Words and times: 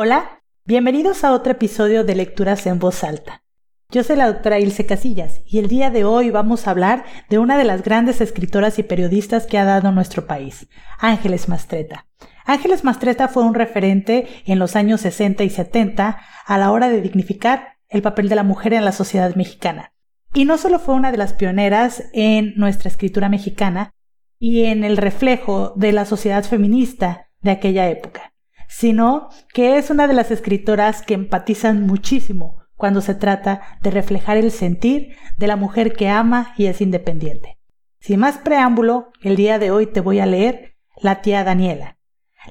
Hola, 0.00 0.44
bienvenidos 0.64 1.24
a 1.24 1.32
otro 1.32 1.50
episodio 1.50 2.04
de 2.04 2.14
Lecturas 2.14 2.68
en 2.68 2.78
Voz 2.78 3.02
Alta. 3.02 3.42
Yo 3.90 4.04
soy 4.04 4.14
la 4.14 4.28
doctora 4.28 4.60
Ilse 4.60 4.86
Casillas 4.86 5.40
y 5.44 5.58
el 5.58 5.66
día 5.66 5.90
de 5.90 6.04
hoy 6.04 6.30
vamos 6.30 6.68
a 6.68 6.70
hablar 6.70 7.04
de 7.28 7.40
una 7.40 7.58
de 7.58 7.64
las 7.64 7.82
grandes 7.82 8.20
escritoras 8.20 8.78
y 8.78 8.84
periodistas 8.84 9.48
que 9.48 9.58
ha 9.58 9.64
dado 9.64 9.90
nuestro 9.90 10.28
país, 10.28 10.68
Ángeles 11.00 11.48
Mastreta. 11.48 12.06
Ángeles 12.44 12.84
Mastreta 12.84 13.26
fue 13.26 13.42
un 13.42 13.54
referente 13.54 14.28
en 14.46 14.60
los 14.60 14.76
años 14.76 15.00
60 15.00 15.42
y 15.42 15.50
70 15.50 16.20
a 16.46 16.58
la 16.58 16.70
hora 16.70 16.88
de 16.90 17.00
dignificar 17.00 17.78
el 17.88 18.00
papel 18.00 18.28
de 18.28 18.36
la 18.36 18.44
mujer 18.44 18.74
en 18.74 18.84
la 18.84 18.92
sociedad 18.92 19.34
mexicana. 19.34 19.94
Y 20.32 20.44
no 20.44 20.58
solo 20.58 20.78
fue 20.78 20.94
una 20.94 21.10
de 21.10 21.18
las 21.18 21.32
pioneras 21.32 22.04
en 22.12 22.54
nuestra 22.54 22.88
escritura 22.88 23.28
mexicana 23.28 23.90
y 24.38 24.66
en 24.66 24.84
el 24.84 24.96
reflejo 24.96 25.72
de 25.74 25.90
la 25.90 26.04
sociedad 26.04 26.44
feminista 26.44 27.30
de 27.40 27.50
aquella 27.50 27.90
época, 27.90 28.32
sino 28.68 29.30
que 29.52 29.78
es 29.78 29.90
una 29.90 30.06
de 30.06 30.14
las 30.14 30.30
escritoras 30.30 31.02
que 31.02 31.14
empatizan 31.14 31.86
muchísimo 31.86 32.58
cuando 32.76 33.00
se 33.00 33.14
trata 33.14 33.78
de 33.82 33.90
reflejar 33.90 34.36
el 34.36 34.52
sentir 34.52 35.16
de 35.36 35.46
la 35.48 35.56
mujer 35.56 35.94
que 35.94 36.08
ama 36.08 36.54
y 36.56 36.66
es 36.66 36.80
independiente. 36.80 37.58
Sin 37.98 38.20
más 38.20 38.38
preámbulo, 38.38 39.10
el 39.22 39.34
día 39.34 39.58
de 39.58 39.72
hoy 39.72 39.86
te 39.86 40.00
voy 40.00 40.20
a 40.20 40.26
leer 40.26 40.76
La 40.96 41.20
tía 41.20 41.42
Daniela. 41.42 41.98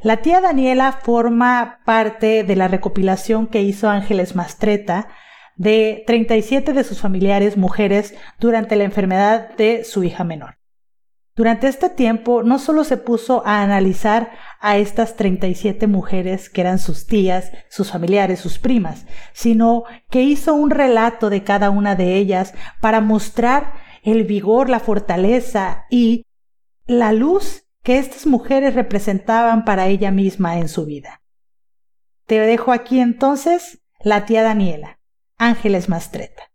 La 0.04 0.18
tía 0.18 0.42
Daniela 0.42 0.92
forma 0.92 1.80
parte 1.86 2.44
de 2.44 2.56
la 2.56 2.68
recopilación 2.68 3.48
que 3.48 3.62
hizo 3.62 3.90
Ángeles 3.90 4.36
Mastreta 4.36 5.08
de 5.56 6.04
37 6.06 6.74
de 6.74 6.84
sus 6.84 7.00
familiares 7.00 7.58
mujeres 7.58 8.16
durante 8.40 8.76
la 8.76 8.84
enfermedad 8.84 9.56
de 9.56 9.84
su 9.84 10.04
hija 10.04 10.24
menor. 10.24 10.58
Durante 11.38 11.68
este 11.68 11.92
tiempo 11.92 12.42
no 12.42 12.58
solo 12.58 12.84
se 12.84 12.98
puso 12.98 13.46
a 13.46 13.62
analizar 13.62 14.32
a 14.60 14.78
estas 14.78 15.16
37 15.16 15.86
mujeres 15.86 16.50
que 16.50 16.62
eran 16.62 16.80
sus 16.80 17.06
tías, 17.06 17.52
sus 17.70 17.92
familiares, 17.92 18.40
sus 18.40 18.58
primas, 18.58 19.06
sino 19.34 19.84
que 20.10 20.24
hizo 20.24 20.56
un 20.56 20.72
relato 20.72 21.30
de 21.30 21.44
cada 21.44 21.70
una 21.70 21.94
de 21.94 22.16
ellas 22.16 22.56
para 22.82 23.02
mostrar 23.02 23.74
el 24.02 24.24
vigor, 24.24 24.68
la 24.68 24.80
fortaleza 24.80 25.86
y 25.92 26.26
la 26.88 27.14
luz 27.14 27.68
que 27.84 28.00
estas 28.00 28.26
mujeres 28.26 28.74
representaban 28.74 29.64
para 29.64 29.86
ella 29.86 30.10
misma 30.10 30.58
en 30.58 30.68
su 30.68 30.88
vida. 30.88 31.22
Te 32.26 32.40
dejo 32.40 32.72
aquí 32.72 33.00
entonces 33.00 33.84
la 34.00 34.26
tía 34.26 34.42
Daniela, 34.42 35.00
Ángeles 35.38 35.88
Mastreta. 35.88 36.50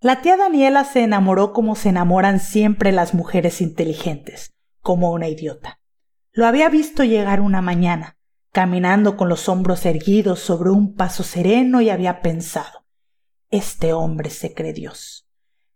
La 0.00 0.22
tía 0.22 0.36
Daniela 0.36 0.84
se 0.84 1.02
enamoró 1.02 1.52
como 1.52 1.74
se 1.74 1.88
enamoran 1.88 2.38
siempre 2.38 2.92
las 2.92 3.14
mujeres 3.14 3.60
inteligentes, 3.60 4.54
como 4.80 5.10
una 5.10 5.26
idiota. 5.26 5.80
Lo 6.30 6.46
había 6.46 6.68
visto 6.68 7.02
llegar 7.02 7.40
una 7.40 7.62
mañana, 7.62 8.16
caminando 8.52 9.16
con 9.16 9.28
los 9.28 9.48
hombros 9.48 9.84
erguidos 9.86 10.38
sobre 10.38 10.70
un 10.70 10.94
paso 10.94 11.24
sereno 11.24 11.80
y 11.80 11.90
había 11.90 12.22
pensado, 12.22 12.86
este 13.50 13.92
hombre 13.92 14.30
se 14.30 14.54
cree 14.54 14.72
Dios. 14.72 15.26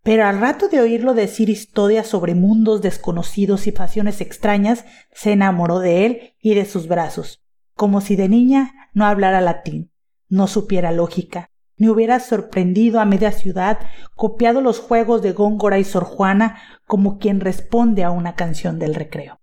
Pero 0.04 0.24
al 0.26 0.40
rato 0.40 0.68
de 0.68 0.80
oírlo 0.80 1.14
decir 1.14 1.50
historias 1.50 2.06
sobre 2.06 2.36
mundos 2.36 2.80
desconocidos 2.80 3.66
y 3.66 3.72
pasiones 3.72 4.20
extrañas, 4.20 4.84
se 5.12 5.32
enamoró 5.32 5.80
de 5.80 6.06
él 6.06 6.34
y 6.40 6.54
de 6.54 6.64
sus 6.64 6.86
brazos, 6.86 7.42
como 7.74 8.00
si 8.00 8.14
de 8.14 8.28
niña 8.28 8.90
no 8.94 9.04
hablara 9.04 9.40
latín, 9.40 9.90
no 10.28 10.46
supiera 10.46 10.92
lógica, 10.92 11.51
me 11.82 11.90
hubiera 11.90 12.20
sorprendido 12.20 13.00
a 13.00 13.04
media 13.04 13.32
ciudad, 13.32 13.80
copiado 14.14 14.60
los 14.60 14.78
juegos 14.78 15.20
de 15.20 15.32
Góngora 15.32 15.80
y 15.80 15.84
Sor 15.84 16.04
Juana 16.04 16.62
como 16.86 17.18
quien 17.18 17.40
responde 17.40 18.04
a 18.04 18.12
una 18.12 18.36
canción 18.36 18.78
del 18.78 18.94
recreo. 18.94 19.40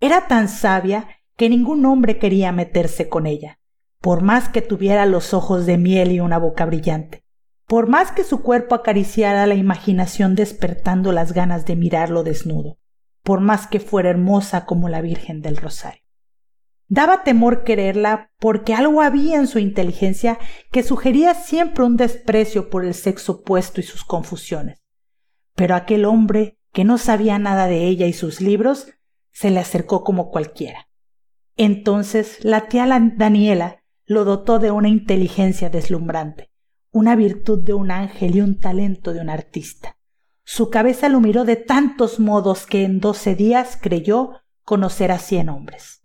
Era 0.00 0.26
tan 0.26 0.48
sabia 0.48 1.06
que 1.36 1.50
ningún 1.50 1.84
hombre 1.84 2.18
quería 2.18 2.50
meterse 2.50 3.10
con 3.10 3.26
ella, 3.26 3.58
por 4.00 4.22
más 4.22 4.48
que 4.48 4.62
tuviera 4.62 5.04
los 5.04 5.34
ojos 5.34 5.66
de 5.66 5.76
miel 5.76 6.12
y 6.12 6.20
una 6.20 6.38
boca 6.38 6.64
brillante, 6.64 7.24
por 7.66 7.90
más 7.90 8.10
que 8.10 8.24
su 8.24 8.40
cuerpo 8.40 8.74
acariciara 8.74 9.46
la 9.46 9.54
imaginación 9.54 10.36
despertando 10.36 11.12
las 11.12 11.34
ganas 11.34 11.66
de 11.66 11.76
mirarlo 11.76 12.22
desnudo, 12.22 12.78
por 13.22 13.40
más 13.40 13.66
que 13.66 13.80
fuera 13.80 14.08
hermosa 14.08 14.64
como 14.64 14.88
la 14.88 15.02
Virgen 15.02 15.42
del 15.42 15.58
Rosario. 15.58 15.99
Daba 16.92 17.22
temor 17.22 17.62
quererla 17.62 18.32
porque 18.40 18.74
algo 18.74 19.00
había 19.00 19.36
en 19.36 19.46
su 19.46 19.60
inteligencia 19.60 20.40
que 20.72 20.82
sugería 20.82 21.34
siempre 21.34 21.84
un 21.84 21.96
desprecio 21.96 22.68
por 22.68 22.84
el 22.84 22.94
sexo 22.94 23.32
opuesto 23.32 23.80
y 23.80 23.84
sus 23.84 24.02
confusiones. 24.02 24.80
Pero 25.54 25.76
aquel 25.76 26.04
hombre, 26.04 26.58
que 26.72 26.82
no 26.82 26.98
sabía 26.98 27.38
nada 27.38 27.68
de 27.68 27.86
ella 27.86 28.08
y 28.08 28.12
sus 28.12 28.40
libros, 28.40 28.88
se 29.30 29.52
le 29.52 29.60
acercó 29.60 30.02
como 30.02 30.30
cualquiera. 30.32 30.88
Entonces 31.56 32.44
la 32.44 32.66
tía 32.66 32.88
Daniela 33.16 33.84
lo 34.04 34.24
dotó 34.24 34.58
de 34.58 34.72
una 34.72 34.88
inteligencia 34.88 35.70
deslumbrante, 35.70 36.50
una 36.90 37.14
virtud 37.14 37.62
de 37.62 37.72
un 37.72 37.92
ángel 37.92 38.34
y 38.34 38.40
un 38.40 38.58
talento 38.58 39.12
de 39.12 39.20
un 39.20 39.30
artista. 39.30 39.96
Su 40.42 40.70
cabeza 40.70 41.08
lo 41.08 41.20
miró 41.20 41.44
de 41.44 41.54
tantos 41.54 42.18
modos 42.18 42.66
que 42.66 42.82
en 42.82 42.98
doce 42.98 43.36
días 43.36 43.78
creyó 43.80 44.40
conocer 44.64 45.12
a 45.12 45.20
cien 45.20 45.50
hombres 45.50 45.99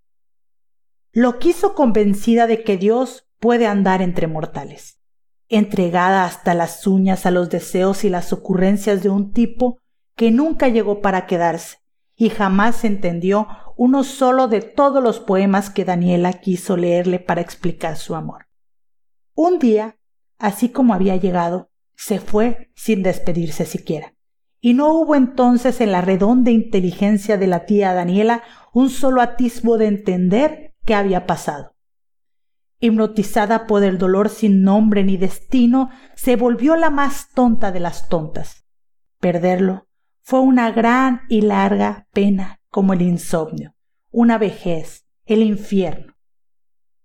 lo 1.16 1.40
quiso 1.40 1.76
convencida 1.76 2.46
de 2.46 2.62
que 2.62 2.76
Dios 2.76 3.26
puede 3.40 3.68
andar 3.68 4.02
entre 4.02 4.28
mortales, 4.28 5.00
entregada 5.48 6.26
hasta 6.26 6.54
las 6.54 6.86
uñas 6.86 7.26
a 7.26 7.32
los 7.32 7.50
deseos 7.50 8.04
y 8.04 8.10
las 8.10 8.34
ocurrencias 8.34 9.02
de 9.02 9.08
un 9.08 9.32
tipo 9.32 9.80
que 10.18 10.30
nunca 10.30 10.68
llegó 10.68 11.02
para 11.02 11.26
quedarse 11.26 11.78
y 12.18 12.30
jamás 12.30 12.84
entendió 12.84 13.48
uno 13.78 14.04
solo 14.04 14.50
de 14.50 14.60
todos 14.60 15.02
los 15.02 15.22
poemas 15.22 15.70
que 15.70 15.86
Daniela 15.86 16.34
quiso 16.34 16.76
leerle 16.76 17.20
para 17.20 17.40
explicar 17.40 17.96
su 17.96 18.14
amor. 18.14 18.48
Un 19.34 19.58
día, 19.58 19.98
así 20.38 20.68
como 20.68 20.94
había 20.94 21.16
llegado, 21.16 21.70
se 21.96 22.20
fue 22.20 22.74
sin 22.76 23.04
despedirse 23.04 23.66
siquiera. 23.66 24.16
Y 24.60 24.74
no 24.74 24.92
hubo 24.94 25.16
entonces 25.16 25.80
en 25.80 25.94
la 25.94 26.02
redonda 26.02 26.52
inteligencia 26.52 27.38
de 27.38 27.48
la 27.48 27.66
tía 27.66 27.94
Daniela 27.94 28.44
un 28.74 28.90
solo 28.90 29.22
atisbo 29.22 29.78
de 29.78 29.88
entender 29.88 30.65
qué 30.86 30.96
había 30.96 31.26
pasado. 31.26 31.76
Hipnotizada 32.80 33.68
por 33.68 33.84
el 33.84 33.98
dolor 33.98 34.30
sin 34.30 34.64
nombre 34.64 35.04
ni 35.04 35.18
destino, 35.18 35.90
se 36.16 36.36
volvió 36.36 36.76
la 36.76 36.90
más 36.90 37.30
tonta 37.30 37.72
de 37.72 37.80
las 37.80 38.10
tontas. 38.10 38.66
Perderlo 39.20 39.88
fue 40.22 40.40
una 40.40 40.72
gran 40.72 41.22
y 41.30 41.42
larga 41.42 42.08
pena 42.12 42.60
como 42.70 42.94
el 42.94 43.02
insomnio, 43.02 43.76
una 44.12 44.38
vejez, 44.38 45.06
el 45.26 45.42
infierno. 45.42 46.16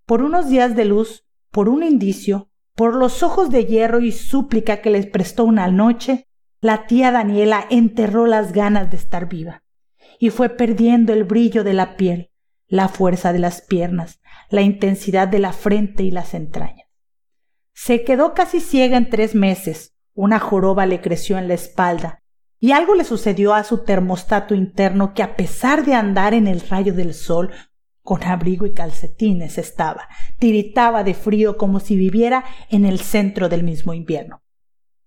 Por 0.06 0.22
unos 0.22 0.48
días 0.48 0.74
de 0.74 0.84
luz, 0.84 1.24
por 1.50 1.68
un 1.68 1.82
indicio, 1.82 2.50
por 2.74 2.96
los 2.96 3.22
ojos 3.22 3.50
de 3.50 3.66
hierro 3.66 4.00
y 4.00 4.12
súplica 4.12 4.80
que 4.80 4.90
les 4.90 5.06
prestó 5.06 5.44
una 5.44 5.68
noche, 5.68 6.28
la 6.60 6.86
tía 6.86 7.10
Daniela 7.10 7.66
enterró 7.70 8.26
las 8.26 8.52
ganas 8.52 8.90
de 8.90 8.96
estar 8.96 9.28
viva 9.28 9.62
y 10.18 10.30
fue 10.30 10.50
perdiendo 10.50 11.12
el 11.12 11.24
brillo 11.24 11.64
de 11.64 11.74
la 11.74 11.96
piel, 11.96 12.30
la 12.70 12.88
fuerza 12.88 13.32
de 13.32 13.40
las 13.40 13.60
piernas, 13.60 14.20
la 14.48 14.62
intensidad 14.62 15.26
de 15.26 15.40
la 15.40 15.52
frente 15.52 16.04
y 16.04 16.12
las 16.12 16.34
entrañas. 16.34 16.86
Se 17.74 18.04
quedó 18.04 18.32
casi 18.32 18.60
ciega 18.60 18.96
en 18.96 19.10
tres 19.10 19.34
meses, 19.34 19.96
una 20.14 20.38
joroba 20.38 20.86
le 20.86 21.00
creció 21.00 21.36
en 21.36 21.48
la 21.48 21.54
espalda, 21.54 22.22
y 22.60 22.70
algo 22.72 22.94
le 22.94 23.04
sucedió 23.04 23.54
a 23.54 23.64
su 23.64 23.84
termostato 23.84 24.54
interno 24.54 25.14
que 25.14 25.24
a 25.24 25.34
pesar 25.34 25.84
de 25.84 25.94
andar 25.94 26.32
en 26.32 26.46
el 26.46 26.60
rayo 26.60 26.94
del 26.94 27.12
sol, 27.12 27.50
con 28.02 28.22
abrigo 28.22 28.66
y 28.66 28.72
calcetines 28.72 29.58
estaba, 29.58 30.08
tiritaba 30.38 31.02
de 31.02 31.14
frío 31.14 31.56
como 31.56 31.80
si 31.80 31.96
viviera 31.96 32.44
en 32.70 32.84
el 32.84 33.00
centro 33.00 33.48
del 33.48 33.64
mismo 33.64 33.94
invierno. 33.94 34.42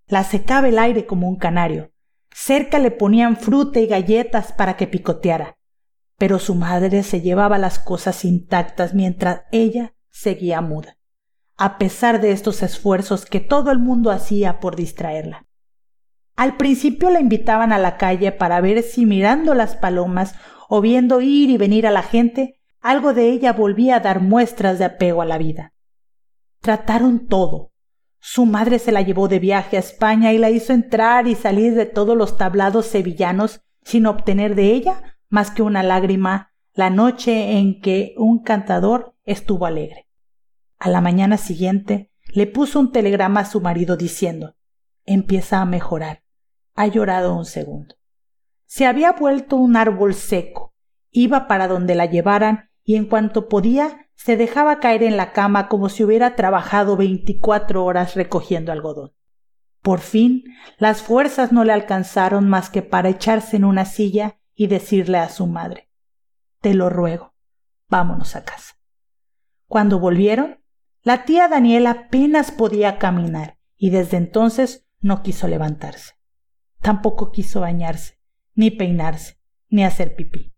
La 0.08 0.26
secaba 0.26 0.68
el 0.68 0.80
aire 0.80 1.06
como 1.06 1.30
un 1.30 1.38
canario. 1.38 1.92
Cerca 2.32 2.78
le 2.80 2.92
ponían 2.92 3.38
fruta 3.38 3.80
y 3.80 3.88
galletas 3.88 4.52
para 4.52 4.76
que 4.76 4.88
picoteara 4.88 5.58
pero 6.24 6.40
su 6.40 6.56
madre 6.56 7.04
se 7.04 7.20
llevaba 7.20 7.58
las 7.58 7.80
cosas 7.80 8.24
intactas 8.24 8.94
mientras 8.94 9.42
ella 9.52 9.94
seguía 10.10 10.62
muda, 10.62 10.96
a 11.58 11.78
pesar 11.78 12.22
de 12.22 12.32
estos 12.32 12.64
esfuerzos 12.64 13.26
que 13.26 13.42
todo 13.42 13.72
el 13.72 13.80
mundo 13.80 14.10
hacía 14.10 14.62
por 14.62 14.78
distraerla. 14.78 15.48
Al 16.38 16.56
principio 16.56 17.10
la 17.10 17.20
invitaban 17.20 17.74
a 17.74 17.78
la 17.78 17.98
calle 17.98 18.32
para 18.32 18.62
ver 18.62 18.84
si 18.84 19.06
mirando 19.06 19.54
las 19.54 19.76
palomas 19.76 20.36
o 20.70 20.80
viendo 20.80 21.20
ir 21.20 21.50
y 21.50 21.58
venir 21.58 21.86
a 21.86 21.92
la 21.92 22.04
gente, 22.04 22.58
algo 22.80 23.14
de 23.14 23.28
ella 23.28 23.52
volvía 23.52 23.98
a 23.98 24.00
dar 24.00 24.22
muestras 24.22 24.80
de 24.80 24.86
apego 24.86 25.22
a 25.22 25.26
la 25.26 25.38
vida. 25.38 25.74
Trataron 26.62 27.28
todo. 27.28 27.74
Su 28.22 28.46
madre 28.46 28.80
se 28.80 28.94
la 28.94 29.02
llevó 29.02 29.28
de 29.28 29.40
viaje 29.40 29.76
a 29.76 29.82
España 29.82 30.32
y 30.32 30.38
la 30.38 30.52
hizo 30.52 30.72
entrar 30.72 31.28
y 31.28 31.36
salir 31.36 31.76
de 31.76 31.86
todos 31.86 32.16
los 32.16 32.38
tablados 32.38 32.86
sevillanos 32.86 33.60
sin 33.82 34.06
obtener 34.06 34.56
de 34.56 34.72
ella 34.72 35.13
más 35.34 35.50
que 35.50 35.64
una 35.64 35.82
lágrima 35.82 36.54
la 36.76 36.92
noche 36.92 37.58
en 37.58 37.82
que 37.82 38.14
un 38.18 38.44
cantador 38.44 39.16
estuvo 39.26 39.66
alegre. 39.66 40.08
A 40.78 40.90
la 40.90 41.02
mañana 41.02 41.38
siguiente 41.38 42.12
le 42.36 42.46
puso 42.46 42.80
un 42.80 42.92
telegrama 42.92 43.40
a 43.40 43.46
su 43.46 43.60
marido 43.60 43.98
diciendo 43.98 44.56
empieza 45.06 45.60
a 45.60 45.66
mejorar. 45.66 46.22
Ha 46.76 46.86
llorado 46.86 47.36
un 47.36 47.46
segundo. 47.46 47.96
Se 48.68 48.86
había 48.86 49.12
vuelto 49.14 49.56
un 49.56 49.76
árbol 49.76 50.14
seco. 50.14 50.76
Iba 51.10 51.48
para 51.48 51.68
donde 51.68 51.96
la 51.96 52.06
llevaran 52.06 52.70
y 52.84 52.96
en 52.96 53.06
cuanto 53.06 53.50
podía 53.50 54.08
se 54.14 54.38
dejaba 54.38 54.80
caer 54.80 55.02
en 55.02 55.18
la 55.18 55.32
cama 55.34 55.68
como 55.68 55.90
si 55.90 56.04
hubiera 56.04 56.36
trabajado 56.36 56.96
veinticuatro 56.96 57.84
horas 57.84 58.14
recogiendo 58.14 58.72
algodón. 58.72 59.14
Por 59.82 60.00
fin, 60.00 60.44
las 60.78 61.02
fuerzas 61.02 61.52
no 61.52 61.64
le 61.64 61.74
alcanzaron 61.74 62.48
más 62.48 62.70
que 62.70 62.84
para 62.84 63.10
echarse 63.10 63.58
en 63.58 63.66
una 63.66 63.86
silla 63.86 64.38
y 64.56 64.68
decirle 64.68 65.18
a 65.18 65.30
su 65.30 65.48
madre 65.48 65.90
Te 66.62 66.74
lo 66.74 66.90
ruego, 66.90 67.34
vámonos 67.90 68.36
a 68.36 68.44
casa. 68.44 68.76
Cuando 69.68 70.00
volvieron, 70.00 70.64
la 71.02 71.26
tía 71.26 71.48
Daniela 71.48 71.92
apenas 71.92 72.52
podía 72.52 72.98
caminar 72.98 73.58
y 73.76 73.90
desde 73.90 74.18
entonces 74.18 74.88
no 75.02 75.22
quiso 75.24 75.48
levantarse. 75.48 76.14
Tampoco 76.82 77.32
quiso 77.32 77.62
bañarse, 77.62 78.20
ni 78.56 78.72
peinarse, 78.72 79.40
ni 79.70 79.84
hacer 79.84 80.16
pipí. 80.16 80.54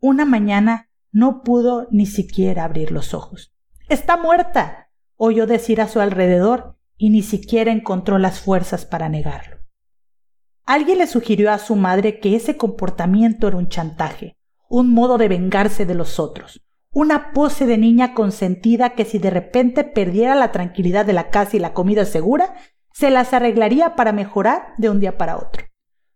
Una 0.00 0.24
mañana 0.24 0.90
no 1.10 1.42
pudo 1.42 1.88
ni 1.90 2.06
siquiera 2.06 2.64
abrir 2.64 2.92
los 2.92 3.12
ojos. 3.12 3.52
Está 3.88 4.16
muerta, 4.16 4.90
oyó 5.16 5.46
decir 5.46 5.80
a 5.80 5.88
su 5.88 6.00
alrededor 6.00 6.78
y 6.96 7.10
ni 7.10 7.22
siquiera 7.22 7.72
encontró 7.72 8.18
las 8.18 8.40
fuerzas 8.40 8.86
para 8.86 9.08
negarlo. 9.08 9.57
Alguien 10.68 10.98
le 10.98 11.06
sugirió 11.06 11.50
a 11.50 11.58
su 11.58 11.76
madre 11.76 12.20
que 12.20 12.36
ese 12.36 12.58
comportamiento 12.58 13.48
era 13.48 13.56
un 13.56 13.70
chantaje, 13.70 14.36
un 14.68 14.92
modo 14.92 15.16
de 15.16 15.26
vengarse 15.26 15.86
de 15.86 15.94
los 15.94 16.20
otros, 16.20 16.60
una 16.92 17.32
pose 17.32 17.64
de 17.64 17.78
niña 17.78 18.12
consentida 18.12 18.90
que 18.90 19.06
si 19.06 19.18
de 19.18 19.30
repente 19.30 19.82
perdiera 19.82 20.34
la 20.34 20.52
tranquilidad 20.52 21.06
de 21.06 21.14
la 21.14 21.30
casa 21.30 21.56
y 21.56 21.58
la 21.58 21.72
comida 21.72 22.04
segura, 22.04 22.54
se 22.92 23.08
las 23.08 23.32
arreglaría 23.32 23.96
para 23.96 24.12
mejorar 24.12 24.74
de 24.76 24.90
un 24.90 25.00
día 25.00 25.16
para 25.16 25.38
otro. 25.38 25.64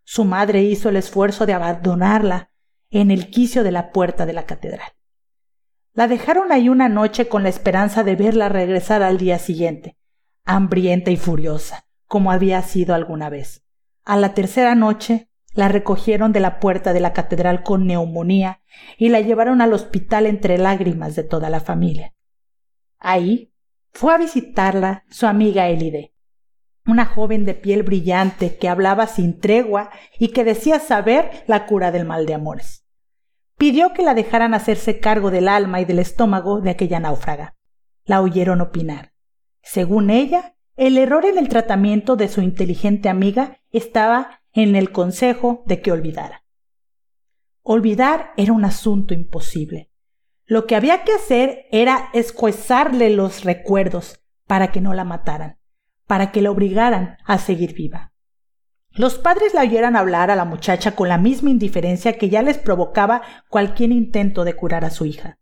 Su 0.05 0.27
madre 0.27 0.63
hizo 0.63 0.91
el 0.91 0.97
esfuerzo 0.97 1.47
de 1.47 1.55
abandonarla 1.55 2.51
en 2.91 3.11
el 3.11 3.31
quicio 3.31 3.65
de 3.65 3.73
la 3.73 3.91
puerta 3.91 4.27
de 4.27 4.35
la 4.35 4.45
catedral. 4.45 4.93
La 5.95 6.09
dejaron 6.09 6.53
ahí 6.53 6.69
una 6.69 6.91
noche 6.91 7.27
con 7.27 7.43
la 7.43 7.49
esperanza 7.49 8.05
de 8.05 8.17
verla 8.17 8.51
regresar 8.51 9.03
al 9.03 9.17
día 9.17 9.39
siguiente, 9.39 9.97
hambrienta 10.45 11.11
y 11.11 11.17
furiosa, 11.17 11.87
como 12.07 12.31
había 12.31 12.61
sido 12.61 12.95
alguna 12.95 13.31
vez. 13.31 13.63
A 14.05 14.17
la 14.17 14.35
tercera 14.35 14.75
noche 14.75 15.29
la 15.55 15.69
recogieron 15.69 16.33
de 16.33 16.41
la 16.41 16.61
puerta 16.61 16.93
de 16.93 17.01
la 17.01 17.13
catedral 17.13 17.63
con 17.63 17.87
neumonía 17.87 18.63
y 18.97 19.11
la 19.11 19.21
llevaron 19.21 19.61
al 19.61 19.73
hospital 19.73 20.27
entre 20.27 20.59
lágrimas 20.59 21.15
de 21.15 21.25
toda 21.25 21.51
la 21.51 21.61
familia. 21.61 22.15
Ahí 22.99 23.53
fue 23.93 24.15
a 24.15 24.19
visitarla 24.19 25.05
su 25.11 25.27
amiga 25.27 25.69
Elide, 25.69 26.15
una 26.87 27.05
joven 27.05 27.45
de 27.45 27.55
piel 27.55 27.83
brillante 27.83 28.57
que 28.57 28.69
hablaba 28.69 29.07
sin 29.07 29.39
tregua 29.39 29.91
y 30.19 30.29
que 30.29 30.45
decía 30.45 30.81
saber 30.81 31.45
la 31.47 31.67
cura 31.67 31.93
del 31.93 32.07
mal 32.07 32.27
de 32.27 32.35
amores. 32.35 32.85
Pidió 33.59 33.93
que 33.93 34.03
la 34.03 34.15
dejaran 34.15 34.55
hacerse 34.55 34.99
cargo 34.99 35.31
del 35.31 35.47
alma 35.47 35.81
y 35.81 35.85
del 35.85 35.99
estómago 35.99 36.61
de 36.61 36.71
aquella 36.71 36.99
náufraga. 36.99 37.55
La 38.05 38.21
oyeron 38.21 38.61
opinar. 38.61 39.13
Según 39.63 40.11
ella, 40.11 40.57
el 40.77 40.99
error 40.99 41.25
en 41.25 41.39
el 41.39 41.49
tratamiento 41.49 42.17
de 42.17 42.29
su 42.29 42.41
inteligente 42.41 43.09
amiga 43.09 43.59
estaba 43.71 44.43
en 44.53 44.77
el 44.77 44.93
consejo 44.93 45.63
de 45.67 45.81
que 45.81 45.93
olvidara. 45.93 46.45
Olvidar 47.63 48.33
era 48.37 48.53
un 48.53 48.65
asunto 48.65 49.15
imposible. 49.15 49.91
Lo 50.47 50.67
que 50.67 50.75
había 50.75 51.05
que 51.05 51.13
hacer 51.13 51.67
era 51.71 52.11
escuezarle 52.13 53.11
los 53.11 53.45
recuerdos 53.45 54.21
para 54.47 54.73
que 54.73 54.81
no 54.81 54.95
la 54.95 55.05
mataran, 55.05 55.59
para 56.07 56.33
que 56.33 56.43
la 56.43 56.51
obligaran 56.51 57.17
a 57.25 57.39
seguir 57.39 57.75
viva. 57.75 58.13
Los 58.91 59.17
padres 59.17 59.55
la 59.55 59.63
oyeran 59.63 59.97
hablar 59.97 60.31
a 60.31 60.37
la 60.37 60.45
muchacha 60.45 60.95
con 60.95 61.09
la 61.09 61.17
misma 61.17 61.49
indiferencia 61.49 62.19
que 62.19 62.29
ya 62.29 62.43
les 62.43 62.59
provocaba 62.59 63.23
cualquier 63.49 63.91
intento 63.91 64.45
de 64.45 64.55
curar 64.55 64.85
a 64.85 64.91
su 64.91 65.07
hija. 65.07 65.39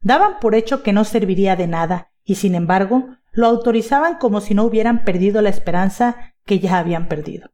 Daban 0.00 0.38
por 0.40 0.54
hecho 0.54 0.82
que 0.82 0.92
no 0.92 1.04
serviría 1.04 1.56
de 1.56 1.66
nada 1.66 2.12
y 2.24 2.36
sin 2.36 2.54
embargo 2.54 3.16
lo 3.32 3.46
autorizaban 3.46 4.18
como 4.18 4.40
si 4.40 4.54
no 4.54 4.64
hubieran 4.64 5.04
perdido 5.04 5.42
la 5.42 5.48
esperanza 5.48 6.34
que 6.44 6.60
ya 6.60 6.78
habían 6.78 7.08
perdido. 7.08 7.50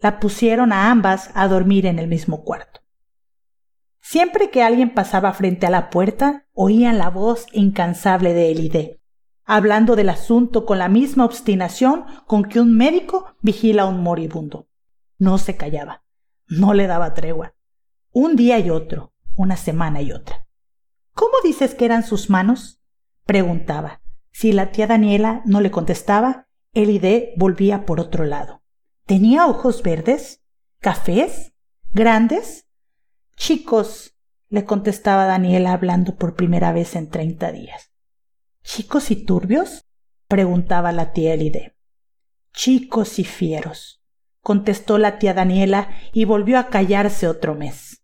La 0.00 0.20
pusieron 0.20 0.72
a 0.72 0.90
ambas 0.90 1.30
a 1.34 1.48
dormir 1.48 1.86
en 1.86 1.98
el 1.98 2.06
mismo 2.06 2.44
cuarto. 2.44 2.80
Siempre 4.00 4.50
que 4.50 4.62
alguien 4.62 4.92
pasaba 4.92 5.32
frente 5.32 5.66
a 5.66 5.70
la 5.70 5.88
puerta, 5.88 6.46
oían 6.52 6.98
la 6.98 7.08
voz 7.08 7.46
incansable 7.52 8.34
de 8.34 8.52
Elide, 8.52 9.00
hablando 9.44 9.96
del 9.96 10.10
asunto 10.10 10.66
con 10.66 10.78
la 10.78 10.88
misma 10.88 11.24
obstinación 11.24 12.04
con 12.26 12.44
que 12.44 12.60
un 12.60 12.76
médico 12.76 13.34
vigila 13.40 13.84
a 13.84 13.86
un 13.86 14.02
moribundo. 14.02 14.68
No 15.18 15.38
se 15.38 15.56
callaba, 15.56 16.04
no 16.46 16.74
le 16.74 16.86
daba 16.86 17.14
tregua. 17.14 17.54
Un 18.12 18.36
día 18.36 18.58
y 18.58 18.68
otro, 18.68 19.14
una 19.36 19.56
semana 19.56 20.02
y 20.02 20.12
otra. 20.12 20.46
¿Cómo 21.14 21.32
dices 21.42 21.74
que 21.74 21.86
eran 21.86 22.02
sus 22.02 22.28
manos? 22.28 22.82
preguntaba, 23.24 24.02
si 24.34 24.52
la 24.52 24.72
tía 24.72 24.88
Daniela 24.88 25.42
no 25.46 25.60
le 25.60 25.70
contestaba, 25.70 26.48
Elide 26.72 27.34
volvía 27.36 27.86
por 27.86 28.00
otro 28.00 28.24
lado. 28.24 28.64
¿Tenía 29.06 29.46
ojos 29.46 29.84
verdes? 29.84 30.42
¿Cafés? 30.80 31.52
¿Grandes? 31.92 32.66
Chicos, 33.36 34.16
le 34.48 34.64
contestaba 34.64 35.26
Daniela 35.26 35.72
hablando 35.72 36.16
por 36.16 36.34
primera 36.34 36.72
vez 36.72 36.96
en 36.96 37.10
treinta 37.10 37.52
días. 37.52 37.92
¿Chicos 38.64 39.12
y 39.12 39.24
turbios? 39.24 39.86
preguntaba 40.26 40.90
la 40.90 41.12
tía 41.12 41.34
Elide. 41.34 41.76
Chicos 42.52 43.20
y 43.20 43.24
fieros, 43.24 44.02
contestó 44.40 44.98
la 44.98 45.20
tía 45.20 45.32
Daniela 45.32 45.90
y 46.12 46.24
volvió 46.24 46.58
a 46.58 46.70
callarse 46.70 47.28
otro 47.28 47.54
mes. 47.54 48.02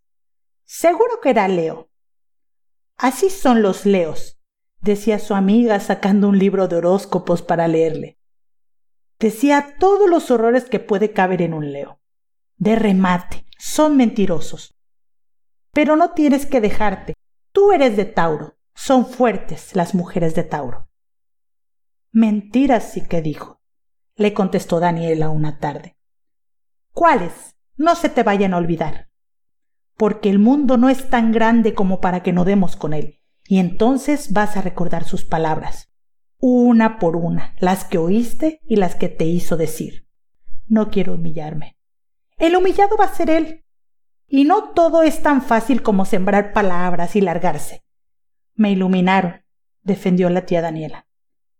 Seguro 0.63 1.19
que 1.21 1.31
era 1.31 1.49
Leo. 1.49 1.89
Así 2.95 3.29
son 3.29 3.61
los 3.61 3.85
Leos, 3.85 4.40
decía 4.81 5.19
su 5.19 5.35
amiga 5.35 5.79
sacando 5.79 6.27
un 6.27 6.37
libro 6.37 6.67
de 6.67 6.77
horóscopos 6.77 7.41
para 7.41 7.67
leerle. 7.67 8.17
Decía 9.19 9.75
todos 9.79 10.09
los 10.09 10.31
horrores 10.31 10.65
que 10.65 10.79
puede 10.79 11.13
caber 11.13 11.41
en 11.41 11.53
un 11.53 11.71
leo. 11.71 11.99
De 12.57 12.75
remate, 12.75 13.45
son 13.57 13.95
mentirosos. 13.95 14.73
Pero 15.71 15.95
no 15.95 16.11
tienes 16.11 16.45
que 16.45 16.59
dejarte. 16.59 17.13
Tú 17.51 17.71
eres 17.71 17.95
de 17.95 18.05
Tauro. 18.05 18.57
Son 18.73 19.05
fuertes 19.05 19.75
las 19.75 19.93
mujeres 19.93 20.33
de 20.33 20.43
Tauro. 20.43 20.87
Mentiras 22.11 22.91
sí 22.91 23.07
que 23.07 23.21
dijo, 23.21 23.61
le 24.15 24.33
contestó 24.33 24.79
Daniela 24.79 25.29
una 25.29 25.59
tarde. 25.59 25.97
¿Cuáles? 26.93 27.55
No 27.77 27.95
se 27.95 28.09
te 28.09 28.23
vayan 28.23 28.53
a 28.53 28.57
olvidar. 28.57 29.09
Porque 29.97 30.29
el 30.29 30.39
mundo 30.39 30.77
no 30.77 30.89
es 30.89 31.09
tan 31.09 31.31
grande 31.31 31.73
como 31.73 32.01
para 32.01 32.23
que 32.23 32.33
no 32.33 32.43
demos 32.43 32.75
con 32.75 32.93
él 32.93 33.20
y 33.51 33.59
entonces 33.59 34.31
vas 34.31 34.55
a 34.55 34.61
recordar 34.61 35.03
sus 35.03 35.25
palabras, 35.25 35.91
una 36.39 36.99
por 36.99 37.17
una, 37.17 37.53
las 37.59 37.83
que 37.83 37.97
oíste 37.97 38.61
y 38.63 38.77
las 38.77 38.95
que 38.95 39.09
te 39.09 39.25
hizo 39.25 39.57
decir. 39.57 40.07
No 40.67 40.89
quiero 40.89 41.15
humillarme. 41.15 41.77
El 42.37 42.55
humillado 42.55 42.95
va 42.95 43.03
a 43.03 43.13
ser 43.13 43.29
él. 43.29 43.65
Y 44.25 44.45
no 44.45 44.69
todo 44.69 45.03
es 45.03 45.21
tan 45.21 45.41
fácil 45.41 45.83
como 45.83 46.05
sembrar 46.05 46.53
palabras 46.53 47.17
y 47.17 47.19
largarse. 47.19 47.83
Me 48.55 48.71
iluminaron, 48.71 49.43
defendió 49.81 50.29
la 50.29 50.45
tía 50.45 50.61
Daniela. 50.61 51.09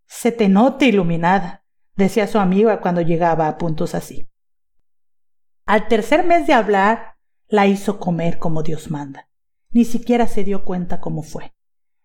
Se 0.06 0.32
te 0.32 0.48
nota 0.48 0.86
iluminada, 0.86 1.66
decía 1.98 2.26
su 2.28 2.40
amiga 2.40 2.80
cuando 2.80 3.02
llegaba 3.02 3.50
a 3.50 3.58
puntos 3.58 3.96
así. 3.96 4.30
Al 5.66 5.90
tercer 5.90 6.24
mes 6.26 6.48
de 6.48 6.54
hablar, 6.54 7.18
la 7.50 7.68
hizo 7.68 8.00
comer 8.00 8.38
como 8.38 8.64
Dios 8.64 8.90
manda. 8.90 9.28
Ni 9.72 9.84
siquiera 9.84 10.26
se 10.26 10.46
dio 10.46 10.64
cuenta 10.64 11.02
cómo 11.02 11.22
fue. 11.22 11.54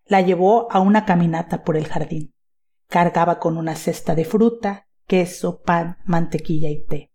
La 0.08 0.20
llevó 0.20 0.70
a 0.70 0.78
una 0.78 1.04
caminata 1.04 1.64
por 1.64 1.76
el 1.76 1.88
jardín. 1.88 2.32
Cargaba 2.88 3.40
con 3.40 3.56
una 3.56 3.74
cesta 3.74 4.14
de 4.14 4.24
fruta, 4.24 4.86
queso, 5.06 5.62
pan, 5.62 5.98
mantequilla 6.04 6.68
y 6.70 6.84
té. 6.86 7.12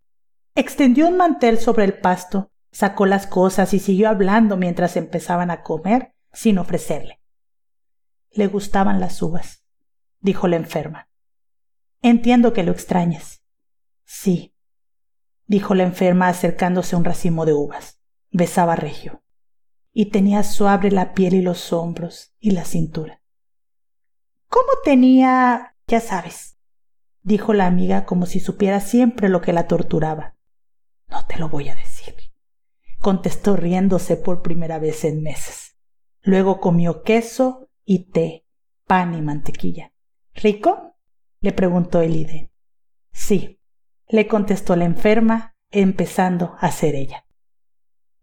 Extendió 0.54 1.08
un 1.08 1.16
mantel 1.16 1.58
sobre 1.58 1.84
el 1.84 1.98
pasto, 1.98 2.50
sacó 2.70 3.06
las 3.06 3.26
cosas 3.26 3.72
y 3.72 3.78
siguió 3.78 4.10
hablando 4.10 4.58
mientras 4.58 4.96
empezaban 4.96 5.50
a 5.50 5.62
comer 5.62 6.14
sin 6.34 6.58
ofrecerle. 6.58 7.20
Le 8.30 8.46
gustaban 8.46 9.00
las 9.00 9.22
uvas, 9.22 9.64
dijo 10.20 10.46
la 10.46 10.56
enferma. 10.56 11.08
Entiendo 12.02 12.52
que 12.52 12.62
lo 12.62 12.72
extrañes. 12.72 13.42
Sí, 14.04 14.54
dijo 15.46 15.74
la 15.74 15.84
enferma 15.84 16.28
acercándose 16.28 16.94
a 16.94 16.98
un 16.98 17.04
racimo 17.04 17.46
de 17.46 17.54
uvas. 17.54 18.00
Besaba 18.30 18.76
regio 18.76 19.21
y 19.92 20.06
tenía 20.06 20.42
suave 20.42 20.90
la 20.90 21.14
piel 21.14 21.34
y 21.34 21.42
los 21.42 21.72
hombros 21.72 22.34
y 22.40 22.52
la 22.52 22.64
cintura. 22.64 23.22
¿Cómo 24.48 24.68
tenía? 24.84 25.76
ya 25.86 26.00
sabes, 26.00 26.58
dijo 27.22 27.52
la 27.52 27.66
amiga 27.66 28.06
como 28.06 28.26
si 28.26 28.40
supiera 28.40 28.80
siempre 28.80 29.28
lo 29.28 29.40
que 29.40 29.52
la 29.52 29.66
torturaba. 29.66 30.36
No 31.08 31.26
te 31.26 31.38
lo 31.38 31.48
voy 31.48 31.68
a 31.68 31.74
decir, 31.74 32.14
contestó 32.98 33.56
riéndose 33.56 34.16
por 34.16 34.42
primera 34.42 34.78
vez 34.78 35.04
en 35.04 35.22
meses. 35.22 35.76
Luego 36.22 36.60
comió 36.60 37.02
queso 37.02 37.68
y 37.84 38.10
té, 38.10 38.46
pan 38.86 39.14
y 39.14 39.20
mantequilla. 39.20 39.92
¿Rico? 40.34 40.96
le 41.40 41.52
preguntó 41.52 42.00
Elide. 42.00 42.52
Sí, 43.10 43.60
le 44.08 44.28
contestó 44.28 44.76
la 44.76 44.84
enferma, 44.84 45.56
empezando 45.70 46.54
a 46.60 46.70
ser 46.70 46.94
ella. 46.94 47.26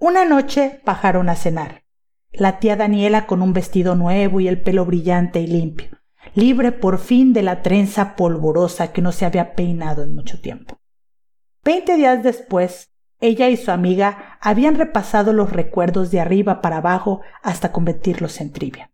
Una 0.01 0.23
noche 0.23 0.79
bajaron 0.85 1.27
a 1.27 1.35
cenar. 1.35 1.83
la 2.31 2.59
tía 2.59 2.77
Daniela 2.77 3.27
con 3.27 3.41
un 3.41 3.51
vestido 3.51 3.95
nuevo 3.95 4.39
y 4.39 4.47
el 4.47 4.61
pelo 4.61 4.85
brillante 4.85 5.41
y 5.41 5.47
limpio, 5.47 5.89
libre 6.35 6.71
por 6.71 6.99
fin 6.99 7.33
de 7.33 7.41
la 7.41 7.61
trenza 7.63 8.15
polvorosa 8.15 8.93
que 8.93 9.01
no 9.01 9.11
se 9.11 9.25
había 9.25 9.55
peinado 9.55 10.03
en 10.03 10.15
mucho 10.15 10.39
tiempo. 10.39 10.77
Veinte 11.65 11.97
días 11.97 12.23
después, 12.23 12.91
ella 13.19 13.49
y 13.49 13.57
su 13.57 13.71
amiga 13.71 14.37
habían 14.39 14.75
repasado 14.75 15.33
los 15.33 15.51
recuerdos 15.51 16.11
de 16.11 16.21
arriba 16.21 16.61
para 16.61 16.77
abajo 16.77 17.19
hasta 17.43 17.73
convertirlos 17.73 18.39
en 18.39 18.53
trivia. 18.53 18.91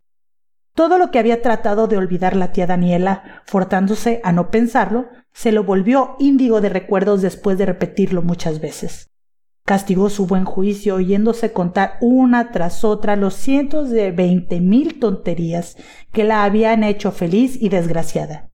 Todo 0.73 0.97
lo 0.97 1.11
que 1.11 1.19
había 1.19 1.43
tratado 1.43 1.85
de 1.87 1.97
olvidar 1.97 2.35
la 2.35 2.51
tía 2.51 2.65
Daniela, 2.65 3.43
forzándose 3.45 4.21
a 4.23 4.31
no 4.31 4.49
pensarlo, 4.49 5.09
se 5.33 5.51
lo 5.51 5.65
volvió 5.65 6.15
índigo 6.17 6.61
de 6.61 6.69
recuerdos 6.69 7.21
después 7.21 7.59
de 7.59 7.67
repetirlo 7.67 8.23
muchas 8.23 8.59
veces. 8.59 9.11
Castigó 9.65 10.11
su 10.11 10.27
buen 10.27 10.45
juicio 10.45 10.93
oyéndose 10.93 11.51
contar 11.51 11.97
una 11.99 12.51
tras 12.51 12.83
otra 12.83 13.15
los 13.15 13.33
cientos 13.33 13.89
de 13.89 14.11
veinte 14.11 14.61
mil 14.61 14.99
tonterías 14.99 15.75
que 16.11 16.23
la 16.23 16.43
habían 16.43 16.83
hecho 16.83 17.11
feliz 17.11 17.57
y 17.59 17.69
desgraciada. 17.69 18.51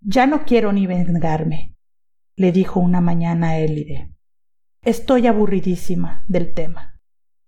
Ya 0.00 0.26
no 0.26 0.44
quiero 0.44 0.72
ni 0.72 0.88
vengarme, 0.88 1.76
le 2.34 2.50
dijo 2.50 2.80
una 2.80 3.00
mañana 3.00 3.50
a 3.50 3.58
Elide. 3.58 4.12
Estoy 4.82 5.28
aburridísima 5.28 6.24
del 6.26 6.52
tema. 6.52 7.00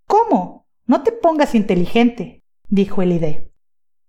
¿Cómo? 0.06 0.68
No 0.86 1.02
te 1.02 1.10
pongas 1.10 1.56
inteligente, 1.56 2.44
dijo 2.68 3.02
Elide. 3.02 3.52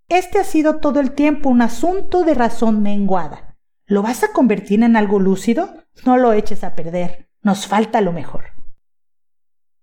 Este 0.07 0.37
ha 0.37 0.43
sido 0.43 0.77
todo 0.77 0.99
el 0.99 1.13
tiempo 1.13 1.49
un 1.49 1.63
asunto 1.63 2.23
de 2.23 2.35
razón 2.35 2.83
menguada. 2.83 3.57
¿Lo 3.87 4.03
vas 4.03 4.23
a 4.23 4.33
convertir 4.33 4.83
en 4.83 4.95
algo 4.95 5.19
lúcido? 5.19 5.83
No 6.05 6.17
lo 6.17 6.31
eches 6.33 6.63
a 6.63 6.75
perder. 6.75 7.28
Nos 7.41 7.67
falta 7.67 8.01
lo 8.01 8.11
mejor. 8.11 8.59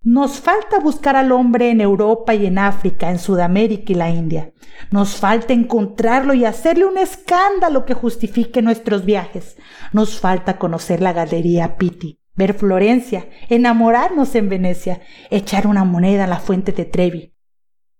Nos 0.03 0.39
falta 0.39 0.79
buscar 0.79 1.17
al 1.17 1.33
hombre 1.33 1.71
en 1.71 1.81
Europa 1.81 2.33
y 2.33 2.47
en 2.47 2.59
África, 2.59 3.11
en 3.11 3.19
Sudamérica 3.19 3.93
y 3.93 3.97
la 3.97 4.09
India. 4.09 4.53
Nos 4.93 5.17
falta 5.17 5.53
encontrarlo 5.53 6.33
y 6.33 6.45
hacerle 6.45 6.85
un 6.85 6.97
escándalo 6.97 7.85
que 7.85 7.95
justifique 7.95 8.63
nuestros 8.63 9.05
viajes. 9.05 9.57
Nos 9.93 10.21
falta 10.21 10.59
conocer 10.59 11.01
la 11.01 11.13
galería 11.13 11.77
Pitti, 11.77 12.21
ver 12.37 12.55
Florencia, 12.55 13.29
enamorarnos 13.49 14.37
en 14.37 14.49
Venecia, 14.49 15.01
echar 15.31 15.67
una 15.67 15.83
moneda 15.83 16.25
a 16.25 16.29
la 16.29 16.39
fuente 16.39 16.71
de 16.71 16.85
Trevi. 16.85 17.35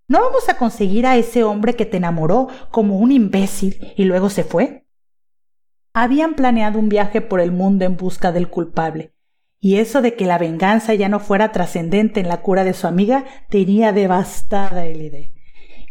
¿No 0.07 0.21
vamos 0.21 0.49
a 0.49 0.59
conseguir 0.59 1.07
a 1.07 1.17
ese 1.17 1.43
hombre 1.43 1.75
que 1.75 1.87
te 1.87 1.97
enamoró 1.97 2.47
como 2.71 2.99
un 2.99 3.11
imbécil 3.11 3.95
y 3.97 4.05
luego 4.05 4.31
se 4.31 4.45
fue? 4.45 4.87
Habían 5.93 6.35
planeado 6.35 6.79
un 6.79 6.89
viaje 6.89 7.21
por 7.21 7.41
el 7.41 7.51
mundo 7.51 7.85
en 7.85 7.97
busca 7.97 8.31
del 8.31 8.49
culpable, 8.49 9.16
y 9.61 9.77
eso 9.77 10.03
de 10.03 10.15
que 10.15 10.27
la 10.27 10.39
venganza 10.39 10.95
ya 10.95 11.09
no 11.09 11.21
fuera 11.21 11.53
trascendente 11.53 12.21
en 12.21 12.29
la 12.29 12.43
cura 12.43 12.65
de 12.65 12.75
su 12.75 12.87
amiga 12.87 13.25
tenía 13.49 13.93
devastada 13.93 14.87
el 14.87 15.03
idea. 15.03 15.31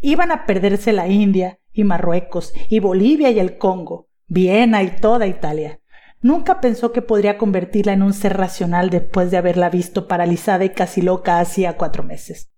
Iban 0.00 0.30
a 0.30 0.46
perderse 0.46 0.92
la 0.92 1.08
India 1.08 1.58
y 1.72 1.84
Marruecos 1.84 2.52
y 2.68 2.80
Bolivia 2.80 3.30
y 3.30 3.38
el 3.38 3.58
Congo, 3.58 4.08
Viena 4.26 4.82
y 4.82 4.96
toda 4.96 5.26
Italia. 5.26 5.80
Nunca 6.20 6.60
pensó 6.60 6.92
que 6.92 7.02
podría 7.02 7.38
convertirla 7.38 7.92
en 7.92 8.02
un 8.02 8.12
ser 8.12 8.36
racional 8.36 8.90
después 8.90 9.30
de 9.30 9.36
haberla 9.36 9.68
visto 9.68 10.08
paralizada 10.08 10.64
y 10.64 10.70
casi 10.70 11.02
loca 11.02 11.38
hacía 11.38 11.76
cuatro 11.76 12.02
meses. 12.02 12.50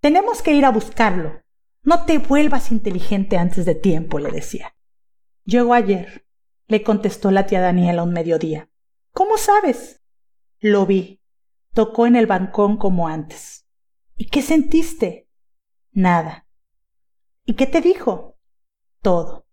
Tenemos 0.00 0.42
que 0.42 0.52
ir 0.52 0.64
a 0.64 0.70
buscarlo. 0.70 1.42
No 1.84 2.04
te 2.04 2.18
vuelvas 2.18 2.72
inteligente 2.72 3.36
antes 3.36 3.64
de 3.64 3.74
tiempo, 3.74 4.18
le 4.18 4.30
decía. 4.30 4.74
Llegó 5.44 5.74
ayer, 5.74 6.26
le 6.66 6.82
contestó 6.82 7.30
la 7.30 7.46
tía 7.46 7.60
Daniela 7.60 8.02
un 8.02 8.12
mediodía. 8.12 8.68
¿Cómo 9.12 9.36
sabes? 9.38 10.01
Lo 10.62 10.86
vi. 10.86 11.20
Tocó 11.74 12.06
en 12.06 12.14
el 12.14 12.28
balcón 12.28 12.76
como 12.76 13.08
antes. 13.08 13.66
¿Y 14.16 14.26
qué 14.26 14.42
sentiste? 14.42 15.28
Nada. 15.90 16.46
¿Y 17.44 17.54
qué 17.54 17.66
te 17.66 17.80
dijo? 17.80 18.38
Todo. 19.00 19.48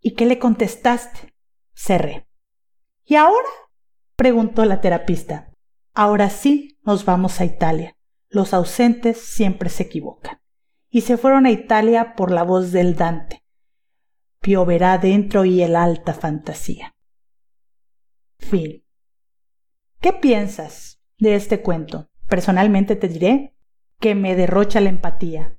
¿Y 0.00 0.14
qué 0.14 0.26
le 0.26 0.38
contestaste? 0.38 1.34
Cerré. 1.74 2.28
¿Y 3.06 3.14
ahora? 3.14 3.48
preguntó 4.14 4.66
la 4.66 4.82
terapista. 4.82 5.50
Ahora 5.94 6.28
sí 6.28 6.78
nos 6.82 7.06
vamos 7.06 7.40
a 7.40 7.46
Italia. 7.46 7.96
Los 8.28 8.52
ausentes 8.52 9.18
siempre 9.18 9.70
se 9.70 9.84
equivocan. 9.84 10.42
Y 10.90 11.00
se 11.00 11.16
fueron 11.16 11.46
a 11.46 11.50
Italia 11.50 12.14
por 12.16 12.30
la 12.30 12.42
voz 12.42 12.70
del 12.70 12.96
Dante. 12.96 13.46
Pioverá 14.40 14.98
dentro 14.98 15.46
y 15.46 15.62
el 15.62 15.74
alta 15.74 16.12
fantasía. 16.12 16.94
Fin. 18.36 18.82
¿Qué 20.02 20.12
piensas 20.12 21.00
de 21.20 21.36
este 21.36 21.60
cuento? 21.62 22.10
Personalmente 22.28 22.96
te 22.96 23.06
diré 23.06 23.54
que 24.00 24.16
me 24.16 24.34
derrocha 24.34 24.80
la 24.80 24.88
empatía. 24.88 25.56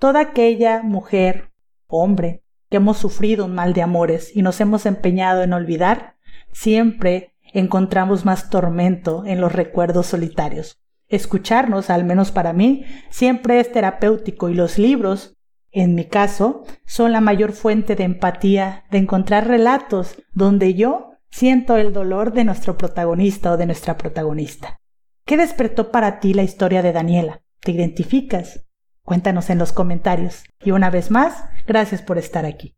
Toda 0.00 0.18
aquella 0.18 0.82
mujer, 0.82 1.52
hombre, 1.86 2.42
que 2.68 2.78
hemos 2.78 2.98
sufrido 2.98 3.44
un 3.44 3.54
mal 3.54 3.72
de 3.72 3.82
amores 3.82 4.36
y 4.36 4.42
nos 4.42 4.60
hemos 4.60 4.84
empeñado 4.86 5.44
en 5.44 5.52
olvidar, 5.52 6.16
siempre 6.50 7.36
encontramos 7.52 8.24
más 8.24 8.50
tormento 8.50 9.24
en 9.26 9.40
los 9.40 9.52
recuerdos 9.52 10.06
solitarios. 10.06 10.80
Escucharnos, 11.06 11.88
al 11.88 12.04
menos 12.04 12.32
para 12.32 12.52
mí, 12.52 12.84
siempre 13.10 13.60
es 13.60 13.70
terapéutico 13.70 14.48
y 14.48 14.54
los 14.54 14.76
libros, 14.76 15.36
en 15.70 15.94
mi 15.94 16.06
caso, 16.06 16.64
son 16.84 17.12
la 17.12 17.20
mayor 17.20 17.52
fuente 17.52 17.94
de 17.94 18.02
empatía, 18.02 18.86
de 18.90 18.98
encontrar 18.98 19.46
relatos 19.46 20.20
donde 20.32 20.74
yo 20.74 21.13
Siento 21.36 21.76
el 21.76 21.92
dolor 21.92 22.32
de 22.32 22.44
nuestro 22.44 22.78
protagonista 22.78 23.50
o 23.50 23.56
de 23.56 23.66
nuestra 23.66 23.96
protagonista. 23.96 24.78
¿Qué 25.26 25.36
despertó 25.36 25.90
para 25.90 26.20
ti 26.20 26.32
la 26.32 26.44
historia 26.44 26.80
de 26.80 26.92
Daniela? 26.92 27.42
¿Te 27.58 27.72
identificas? 27.72 28.68
Cuéntanos 29.02 29.50
en 29.50 29.58
los 29.58 29.72
comentarios. 29.72 30.44
Y 30.64 30.70
una 30.70 30.90
vez 30.90 31.10
más, 31.10 31.46
gracias 31.66 32.02
por 32.02 32.18
estar 32.18 32.46
aquí. 32.46 32.76